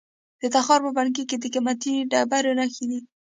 د 0.41 0.43
تخار 0.55 0.79
په 0.85 0.91
بنګي 0.97 1.23
کې 1.29 1.37
د 1.39 1.45
قیمتي 1.53 1.93
ډبرو 2.11 2.57
نښې 2.59 2.85
دي. 2.89 2.99